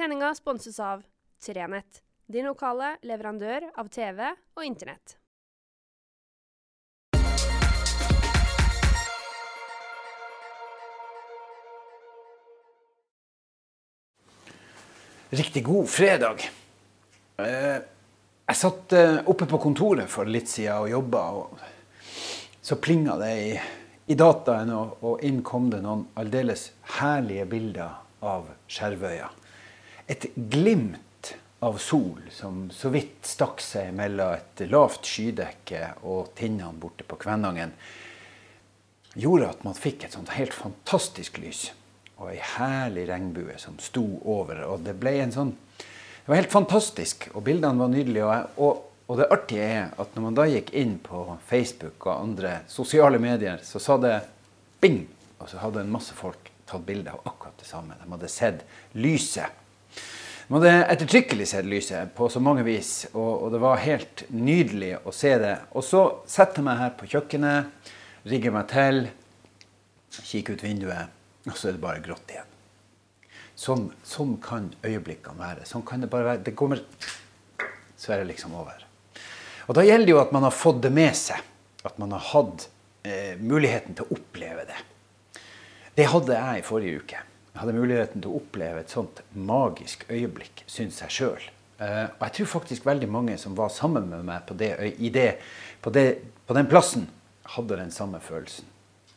[0.00, 1.02] Sendinga sponses av
[1.44, 5.12] Trenett, din lokale leverandør av TV og Internett.
[15.28, 16.46] Riktig god fredag.
[17.36, 17.76] Eh,
[18.48, 21.60] jeg satt eh, oppe på kontoret for litt siden og jobba, og
[22.64, 23.52] så plinga det i,
[24.08, 29.28] i dataen, og, inn kom det noen aldeles herlige bilder av Skjervøya.
[30.10, 36.74] Et glimt av sol som så vidt stakk seg mellom et lavt skydekke og tinnene
[36.82, 37.74] borte på Kvænangen,
[39.14, 41.68] gjorde at man fikk et sånt helt fantastisk lys
[42.20, 44.64] og ei herlig regnbue som sto over.
[44.68, 45.56] Og det ble en sånn
[46.20, 48.26] Det var helt fantastisk, og bildene var nydelige.
[48.26, 52.20] Og, og, og, det artige er at når man da gikk inn på Facebook og
[52.20, 54.12] andre sosiale medier, så sa det
[54.82, 55.00] bing!
[55.40, 57.96] Og så hadde en masse folk tatt bilde av akkurat det samme.
[57.98, 59.59] De hadde sett lyset.
[60.50, 64.96] De hadde ettertrykkelig sett lyset på så mange vis, og, og det var helt nydelig
[65.06, 65.52] å se det.
[65.78, 67.92] Og så setter jeg meg her på kjøkkenet,
[68.26, 69.04] rigger meg til,
[70.10, 71.16] kikker ut vinduet
[71.46, 72.48] og så er det bare grått igjen.
[73.56, 75.68] Sånn, sånn kan øyeblikkene være.
[75.68, 76.42] Sånn kan det bare være.
[76.44, 76.82] Det kommer
[78.00, 78.82] Så er det liksom over.
[79.68, 81.40] Og da gjelder det jo at man har fått det med seg.
[81.84, 82.66] At man har hatt
[83.04, 84.78] eh, muligheten til å oppleve det.
[85.94, 87.20] Det hadde jeg i forrige uke.
[87.60, 91.48] Hadde muligheten til å oppleve et sånt magisk øyeblikk, syns jeg sjøl.
[91.80, 94.72] Eh, og jeg tror faktisk veldig mange som var sammen med meg på, det,
[95.12, 95.28] det,
[95.84, 96.06] på, det,
[96.48, 97.04] på den plassen,
[97.52, 98.64] hadde den samme følelsen.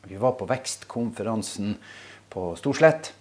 [0.09, 1.77] Vi var på vekstkonferansen
[2.33, 3.13] på Storslett.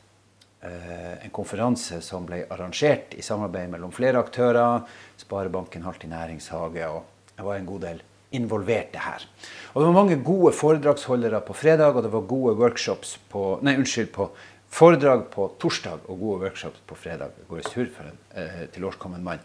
[0.63, 4.83] Eh, en konferanse som ble arrangert i samarbeid mellom flere aktører.
[5.23, 6.89] Sparebanken Halti næringshage.
[6.89, 9.27] og Jeg var en god del involverte her.
[9.75, 13.77] Og Det var mange gode foredragsholdere på fredag, og det var gode workshops på, nei,
[13.77, 14.31] unnskyld, på
[14.73, 17.35] foredrag på torsdag og gode workshops på fredag.
[17.49, 19.43] Går sur for en eh, tilårskommen mann.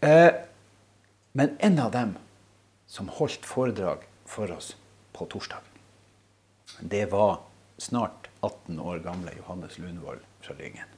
[0.00, 0.32] Eh,
[1.36, 2.16] men en av dem
[2.86, 4.74] som holdt foredrag for oss
[5.12, 5.60] på torsdag,
[6.80, 7.40] det var
[7.78, 10.92] snart 18 år gamle Johannes Lundvold fra Lyngen.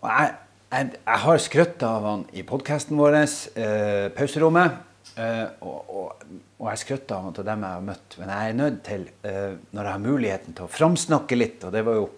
[0.00, 0.34] Og jeg,
[0.72, 4.84] jeg, jeg har skrøtt av han i podkasten vår, eh, Pauserommet.
[5.18, 6.26] Eh, og, og,
[6.58, 8.16] og, jeg skrøtter av til dem jeg har møtt.
[8.20, 11.74] Men jeg er nødt til, eh, når jeg har muligheten til å framsnakke litt, og
[11.74, 12.08] det var jo,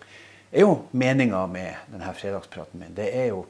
[0.59, 3.45] er jo meninga med denne fredagspraten min, det er jo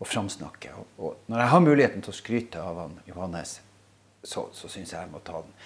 [0.00, 0.72] å framsnakke.
[0.76, 3.58] Og, og, når jeg har muligheten til å skryte av han Johannes,
[4.22, 5.56] så, så syns jeg jeg må ta den.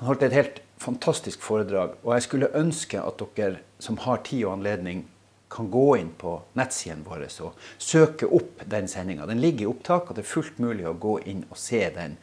[0.00, 1.98] Han holdt et helt fantastisk foredrag.
[2.02, 5.04] Og jeg skulle ønske at dere som har tid og anledning,
[5.50, 9.26] kan gå inn på nettsidene våre og søke opp den sendinga.
[9.26, 12.14] Den ligger i opptak, og det er fullt mulig å gå inn og se den.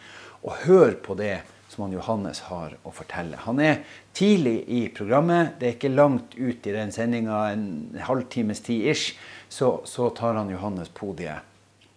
[0.48, 3.38] Og høre på det som han Johannes har å fortelle.
[3.44, 3.82] Han er
[4.16, 5.58] tidlig i programmet.
[5.60, 9.18] Det er ikke langt ut i den sendinga, en halvtimes tid ish,
[9.50, 11.44] så, så tar han Johannes podiet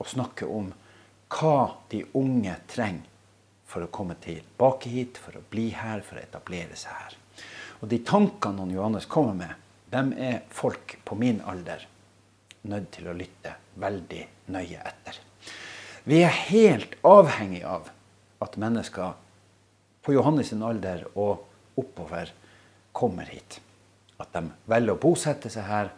[0.01, 0.73] og snakker om
[1.31, 1.57] hva
[1.93, 3.07] de unge trenger
[3.71, 7.17] for å komme tilbake hit, for å bli her, for å etablere seg her.
[7.81, 9.53] Og de tankene han Johannes kommer med,
[9.91, 11.87] dem er folk på min alder
[12.71, 15.21] nødt til å lytte veldig nøye etter.
[16.05, 17.91] Vi er helt avhengig av
[18.43, 19.15] at mennesker
[20.03, 21.47] på Johannes' sin alder og
[21.81, 22.33] oppover
[22.93, 23.61] kommer hit.
[24.21, 25.93] At de velger å bosette seg her,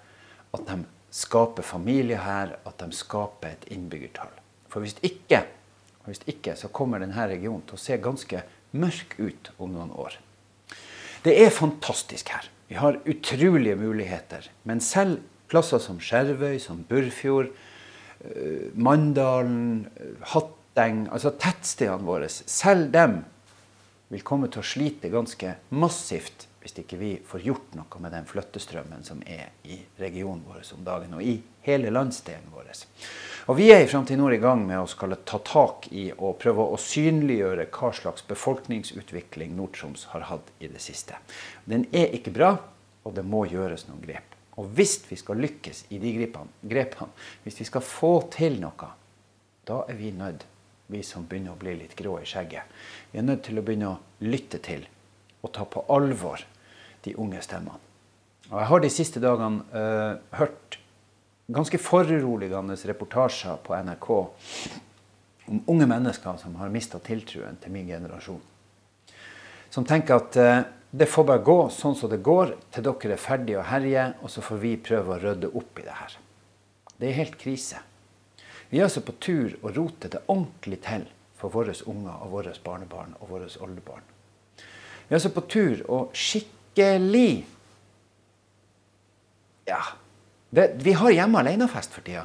[0.52, 0.82] at de
[1.12, 4.32] skaper familie her, at de skaper et innbyggertall.
[4.68, 5.46] For hvis ikke
[6.02, 8.40] Hvis ikke så kommer denne regionen til å se ganske
[8.74, 10.16] mørk ut om noen år.
[11.22, 12.48] Det er fantastisk her.
[12.66, 14.48] Vi har utrolige muligheter.
[14.64, 17.52] Men selv plasser som Skjervøy, som Burfjord,
[18.24, 23.24] eh, Mandalen, eh, Hatteng, altså tettstedene våre, selv dem
[24.12, 28.26] vil komme til å slite ganske massivt hvis ikke vi får gjort noe med den
[28.28, 32.70] flyttestrømmen som er i regionen vår om dagen, og i hele landsdelen vår.
[33.50, 36.38] Og Vi er i Framtid Nord i gang med å skal ta tak i og
[36.38, 41.18] prøve å synliggjøre hva slags befolkningsutvikling Nord-Troms har hatt i det siste.
[41.66, 42.54] Den er ikke bra,
[43.02, 44.38] og det må gjøres noen grep.
[44.62, 47.10] Og hvis vi skal lykkes i de grepene, grepene
[47.42, 48.94] hvis vi skal få til noe,
[49.66, 50.46] da er vi nødt,
[50.92, 52.68] vi som begynner å bli litt grå i skjegget,
[53.12, 54.84] vi er nødt til å begynne å lytte til
[55.42, 56.44] og ta på alvor
[57.02, 57.80] de unge stemmene.
[58.50, 60.78] Og Jeg har de siste dagene uh, hørt
[61.52, 64.08] ganske foruroligende reportasjer på NRK
[65.52, 68.40] om unge mennesker som har mista tiltruen til min generasjon.
[69.72, 70.60] Som tenker at uh,
[70.92, 74.30] det får bare gå sånn som det går, til dere er ferdige å herje, og
[74.30, 76.18] så får vi prøve å rydde opp i det her.
[76.98, 77.80] Det er helt krise.
[78.72, 81.02] Vi er altså på tur å rote det ordentlig til
[81.36, 84.06] for våre unger og våre barnebarn og våre oldebarn.
[84.56, 87.44] Vi er altså på tur å skikkelig
[89.68, 89.82] Ja.
[90.48, 92.24] Det, vi har hjemme alene-fest for tida.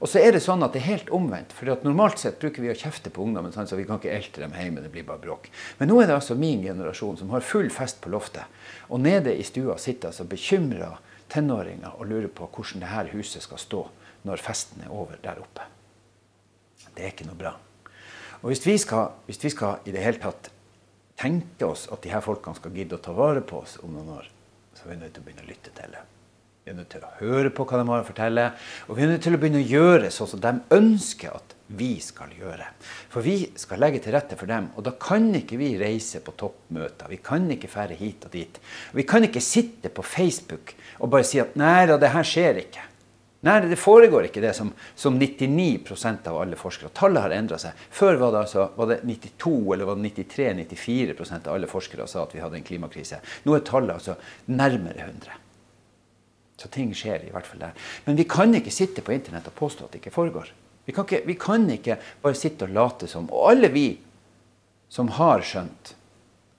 [0.00, 1.52] Og så er det sånn at det er helt omvendt.
[1.52, 4.40] for Normalt sett bruker vi å kjefte på ungdommen, sånn, så vi kan ikke elte
[4.40, 4.80] dem hjemme.
[4.80, 5.50] det blir bare bråk.
[5.78, 8.44] Men nå er det altså min generasjon som har full fest på loftet.
[8.88, 10.98] Og nede i stua sitter altså bekymra
[11.28, 13.84] tenåringer og lurer på hvordan det her huset skal stå
[14.24, 15.68] når festen er over der oppe.
[16.96, 17.54] Det er ikke noe bra.
[18.42, 20.50] Og hvis vi skal, hvis vi skal i det hele tatt
[21.20, 24.16] tenke oss at de her folkene skal gidde å ta vare på oss om noen
[24.18, 24.26] år,
[24.74, 26.02] så er vi nødt til å begynne å lytte til det.
[26.62, 28.44] Vi er nødt til å høre på hva de har å fortelle,
[28.86, 31.96] og vi er nødt til å begynne å gjøre sånn som de ønsker at vi
[32.04, 32.68] skal gjøre.
[33.10, 36.34] For vi skal legge til rette for dem, og da kan ikke vi reise på
[36.38, 37.10] toppmøter.
[37.10, 38.60] Vi kan ikke fære hit og dit.
[38.94, 42.62] Vi kan ikke sitte på Facebook og bare si at nei da, det her skjer
[42.62, 42.86] ikke.
[43.42, 46.92] Nei, det foregår ikke det som, som 99% av alle forskere.
[46.94, 47.78] Tallet har endra seg.
[47.90, 52.22] Før var det, altså, var det 92 eller var det 93-94% av alle forskere sa
[52.22, 53.18] at vi hadde en klimakrise.
[53.42, 54.14] Nå er tallet altså
[54.46, 55.40] nærmere 100.
[56.62, 57.88] Så ting skjer i hvert fall der.
[58.04, 60.52] Men vi kan ikke sitte på internett og påstå at det ikke foregår.
[60.86, 63.26] Vi kan ikke, vi kan ikke bare sitte og late som.
[63.26, 63.88] Og alle vi
[64.92, 65.96] som har skjønt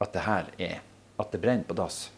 [0.03, 0.81] at det her er
[1.15, 2.09] at det brenner på dass.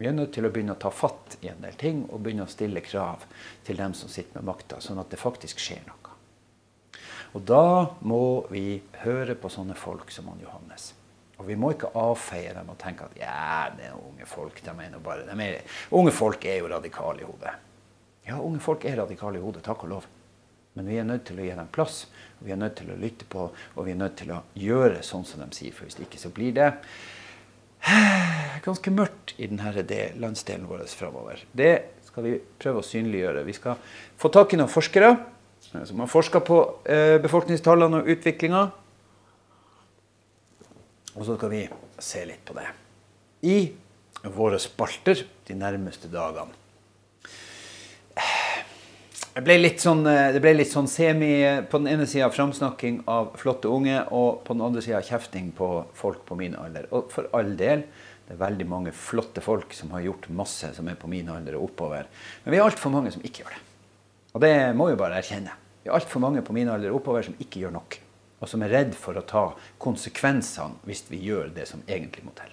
[0.00, 2.46] Vi er nødt til å begynne å ta fatt i en del ting og begynne
[2.46, 3.26] å stille krav
[3.66, 6.14] til dem som sitter med makta, sånn at det faktisk skjer noe.
[7.36, 7.64] Og da
[8.08, 10.94] må vi høre på sånne folk som han Johannes.
[11.36, 14.58] Og vi må ikke avfeie dem og tenke at ja, det er unge folk.
[14.64, 17.54] De er bare, de er, unge folk er jo radikale i hodet.
[18.26, 20.08] Ja, unge folk er radikale i hodet, takk og lov.
[20.76, 22.02] Men vi er nødt til å gi dem plass,
[22.40, 25.26] vi er nødt til å lytte på, og vi er nødt til å gjøre sånn
[25.28, 25.74] som de sier.
[25.76, 26.68] For hvis ikke så blir det
[28.66, 31.42] ganske mørkt i denne landsdelen vår framover.
[31.52, 31.72] Det
[32.06, 33.44] skal vi prøve å synliggjøre.
[33.46, 33.80] Vi skal
[34.20, 35.14] få tak i noen forskere
[35.60, 38.62] som har forska på eh, befolkningstallene og utviklinga.
[41.16, 41.64] Og så skal vi
[42.00, 42.68] se litt på det
[43.46, 43.60] i
[44.34, 46.59] våre spalter de nærmeste dagene.
[49.30, 50.02] Det ble litt sånn,
[50.42, 51.30] ble litt sånn semi
[51.70, 55.70] På den ene sida framsnakking av flotte unge, og på den andre sida kjefting på
[55.94, 56.88] folk på min alder.
[56.90, 57.86] Og for all del,
[58.26, 61.58] det er veldig mange flotte folk som har gjort masse som er på min alder
[61.58, 62.10] og oppover.
[62.44, 63.64] Men vi er altfor mange som ikke gjør det.
[64.34, 65.54] Og det må vi bare erkjenne.
[65.82, 68.00] Vi er altfor mange på min alder og oppover som ikke gjør nok
[68.40, 69.44] og som er redd for å ta
[69.80, 72.52] konsekvensene hvis vi gjør det som egentlig må til.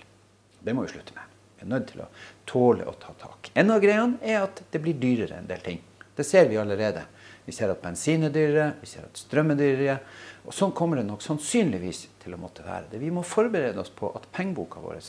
[0.59, 1.35] Det må vi slutte med.
[1.57, 2.09] Vi er nødt til å
[2.49, 3.51] tåle å ta tak.
[3.57, 5.79] En av greiene er at det blir dyrere en del ting.
[6.17, 7.05] Det ser vi allerede.
[7.45, 9.99] Vi ser at bensin er dyrere, vi ser at strøm er dyrere.
[10.47, 12.99] Og sånn kommer det nok sannsynligvis til å måtte være det.
[12.99, 14.99] Vi må forberede oss på at pengeboka vår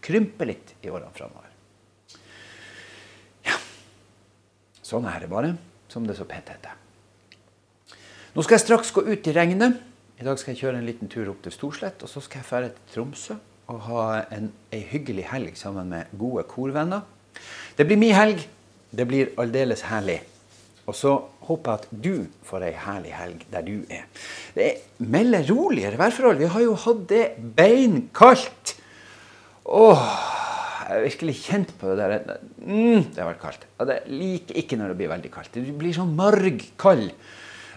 [0.00, 1.50] krymper litt i årene framover.
[3.46, 3.58] Ja.
[4.82, 5.54] Sånn er det bare,
[5.92, 6.78] som det så pent heter.
[8.34, 9.80] Nå skal jeg straks gå ut i regnet.
[10.20, 12.02] I dag skal jeg kjøre en liten tur opp til Storslett.
[12.06, 13.36] Og så skal jeg fære til Tromsø
[13.70, 14.04] og ha
[14.34, 17.06] en, ei hyggelig helg sammen med gode korvenner.
[17.78, 18.42] Det blir min helg.
[18.90, 20.20] Det blir aldeles herlig.
[20.90, 21.12] Og så
[21.46, 22.14] håper jeg at du
[22.46, 24.06] får ei herlig helg der du er.
[24.56, 26.40] Det er melder roligere værforhold.
[26.40, 27.24] Vi har jo hatt det
[27.56, 28.74] beinkaldt.
[29.70, 30.06] Åh,
[30.90, 32.38] jeg har virkelig kjent på det der.
[32.58, 33.66] Mm, det har vært kaldt.
[33.86, 35.54] Det liker ikke når det blir veldig kaldt.
[35.54, 37.12] Det blir sånn marg kald.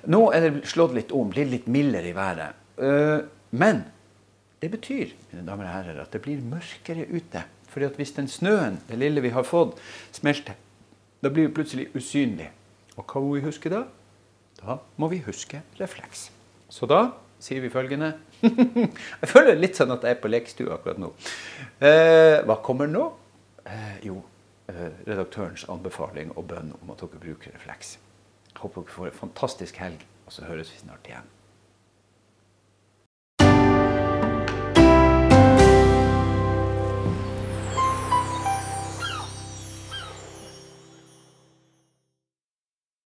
[0.09, 2.57] Nå er det slått litt om, blir litt mildere i været.
[2.81, 3.19] Eh,
[3.61, 3.83] men
[4.63, 7.45] det betyr mine damer og herrer, at det blir mørkere ute.
[7.69, 9.77] Fordi at hvis den snøen, det lille vi har fått,
[10.15, 10.57] smelter,
[11.23, 12.49] da blir vi plutselig usynlig.
[12.97, 13.85] Og hva må vi huske da?
[14.59, 16.27] Da må vi huske refleks.
[16.69, 17.13] Så da
[17.43, 18.13] sier vi følgende
[19.21, 21.13] Jeg føler litt sånn at jeg er på lekestua akkurat nå.
[21.79, 23.05] Eh, hva kommer nå?
[23.63, 24.19] Eh, jo,
[24.71, 27.97] eh, redaktørens anbefaling og bønn om at dere bruker refleks.
[28.59, 31.31] Håper dere får en fantastisk helg, og så høres vi snart igjen.